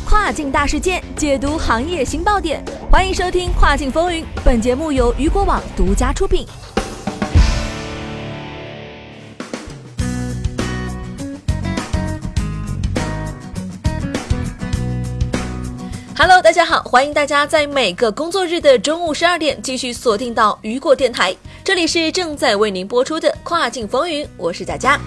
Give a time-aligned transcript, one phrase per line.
[0.00, 4.22] 跨境大事件，解读行业新爆点，欢迎收听《跨境风云》。
[4.44, 6.46] 本节目由雨果网独家出品。
[16.18, 24.98] Hello，大家好，欢迎大家在每个工作日的中午十二点继续锁定到雨果电台，这里是正在为您播出的《跨境风云》，我是佳佳。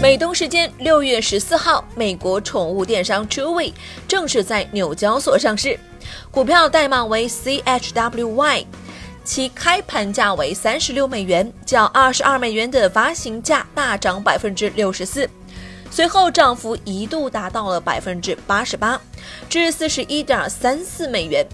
[0.00, 3.72] 美东时间六月十四号，美国宠物电商 Chewy
[4.06, 5.76] 正式在纽交所上市，
[6.30, 8.64] 股票代码为 CHWY，
[9.24, 15.28] 其开盘价为三十六美元，较二十二美元的发行价大涨百分之六十四，
[15.90, 19.00] 随后涨幅一度达到了百分之八十八，
[19.48, 21.44] 至四十一点三四美元。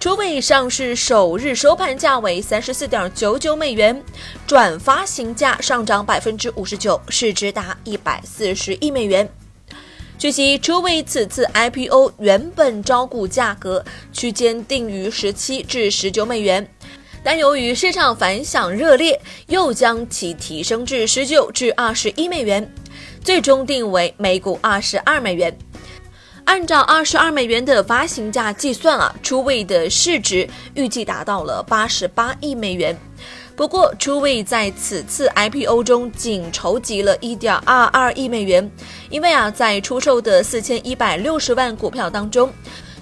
[0.00, 4.00] 初位上市首日收盘价为三十四点九九美元，
[4.46, 9.28] 转发行价上涨百分之五十九，市值达一百四十亿美元。
[10.16, 16.72] 据悉，初位此次 IPO 原本招股价格区间定于十七至十九美元，
[17.24, 22.72] 但由于市场反响热烈，又将其提升至十九至二十一美元，
[23.24, 25.58] 最终定为每股二十二美元。
[26.48, 32.98] 按照二十二美元的发行价计算啊，初位的市值预计达到了八十八亿美元。
[33.54, 38.68] 不过，初位在此次 IPO 中仅筹集了一点二二亿美元，
[39.10, 42.50] 因为啊，在出售的四千一百六十万股票当中，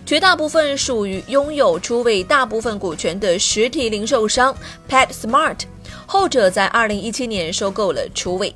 [0.04, 4.52] 绝大部分属于拥有初位大部分股权的实体零售商
[4.90, 5.60] PetSmart，
[6.04, 8.52] 后者在二零一七年收购了初位。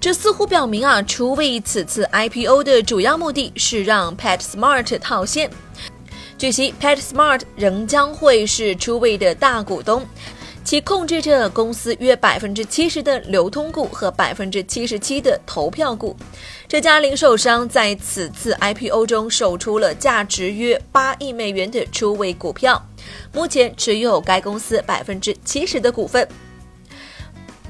[0.00, 5.50] 这似乎表明啊，初位此次 IPO 的主要目的是让 PetSmart 套现。
[6.38, 10.06] 据悉，PetSmart 仍将会是初位的大股东，
[10.62, 16.16] 其控制着公司约百分之七十的流通股和百分之七十七的投票股。
[16.68, 22.80] 这家零售商在此次 IPO 中售出了价值约八亿美元的初位股票，
[23.32, 26.28] 目前持有该公司百分之七十的股份。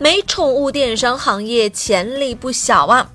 [0.00, 3.10] 美宠物电商行业潜力不小啊！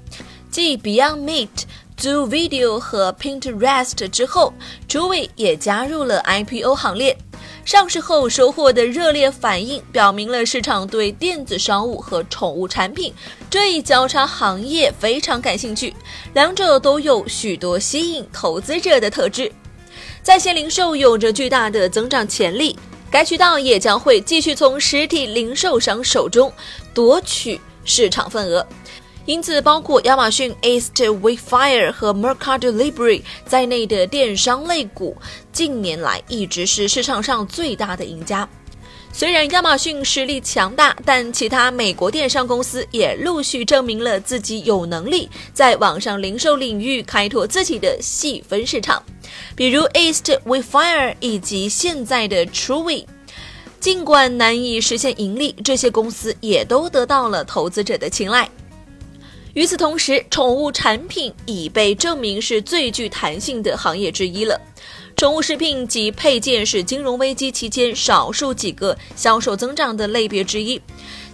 [0.51, 1.47] 继 Beyond Meat、
[1.95, 4.53] Do Video 和 Pinterest 之后
[4.89, 7.17] ，Chewy 也加入了 IPO 行列。
[7.63, 13.13] 上市后收获的热烈反应，表明了市场对电子商务和宠物产品
[13.49, 15.95] 这一交叉行业非常感兴趣，
[16.33, 19.49] 两者都有许多吸引投资者的特质。
[20.21, 22.77] 在线零售有着巨大的增长潜力。
[23.13, 26.51] 该渠道也将会继续从实体零售商手中
[26.95, 28.65] 夺取市场份额，
[29.27, 35.15] 因此，包括亚马逊、East、Wayfire 和 Mercado Libre 在内的电商类股，
[35.51, 38.49] 近年来一直是市场上最大的赢家。
[39.15, 49.03] 虽然亚马逊实力强大，但其他美国电商公司也陆续证明了自己有能力在网上零售领域开拓自己的细分市场。
[49.55, 53.05] 比如 East We Fire 以及现在的 Truey，
[53.79, 58.49] 尽管难以实现盈利，这些公司也都得到了投资者的青睐。
[59.53, 64.59] 与此同时，宠物产品已被证明是最具弹性的行业之一了。
[65.23, 70.77] 宠物食品及配件是金融危机期间少数几个销售增长的类别之一。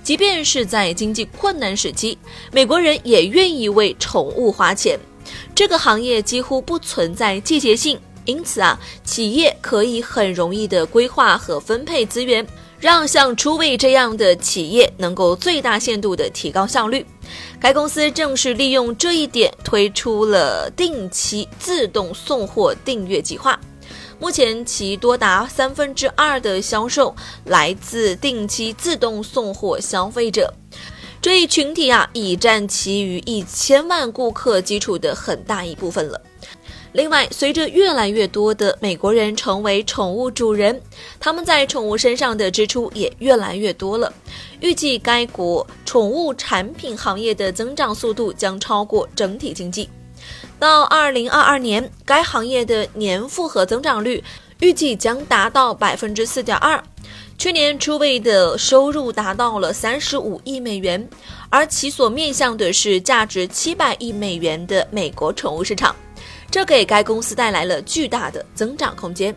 [0.04, 2.16] 即便是在经济困难时期，
[2.52, 5.00] 美国人也愿意为宠物花钱。
[5.56, 12.46] 这个行业几乎不存在季节性，因此啊，企业可以很容易的规划和分配资源，
[12.80, 17.04] 让像初位这样的企业能够最大限度的提高效率。
[17.60, 23.60] 该公司正是利用这一点推出了定期自动送货订阅计划。
[24.20, 27.16] 目前其多达三分之二的销售
[27.46, 30.54] 来自定期自动送货消费者。
[31.22, 36.22] 这一群体啊，已占其余一千万顾客基础的很大一部分了。
[36.94, 40.82] 另外，随着越来越多的美国人成为宠物主人，
[41.20, 44.12] 他们在宠物身上的支出也越来越多了。
[44.60, 49.88] 预计该国宠物产品行业的增长速度将超过整体经济。
[50.60, 54.22] 到二零二二年，该行业的年复合增长率
[54.60, 56.84] 预计将达到百分之四点二。
[57.38, 61.10] 去年初位的收入达到了三十五亿美元，
[61.50, 65.96] 而其所面向的是价值七百亿美元的美国宠物市场，
[66.52, 69.34] 这给该公司带来了巨大的增长空间。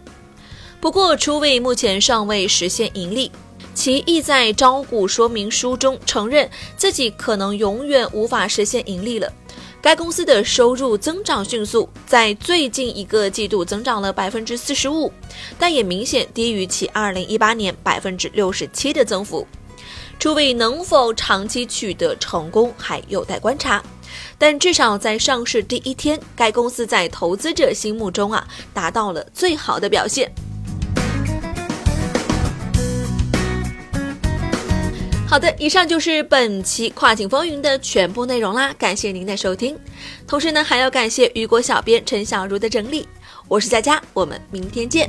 [0.81, 3.31] 不过，初位目前尚未实现盈利，
[3.73, 9.33] 其意在招股说明书中承认自己可能永远无法实现盈利了。
[9.83, 15.13] 该公司的收入增长迅速，在最近一个季度增长了百分之四十五，
[15.59, 19.45] 但也明显低于其二零一八年百分之六十七的增幅。
[20.21, 23.83] 初位能否长期取得成功还有待观察。
[24.39, 30.31] 但至少在上市第一天，该公司在投资者心目中啊达到了最好的表现。
[35.33, 39.75] 好的，以上就是本期跨境风云的全部内容啦，感谢您的收听。
[40.29, 43.09] 同时呢，还要感谢雨果小编陈小茹的整理。
[43.49, 45.09] 我是佳佳，我们明天见。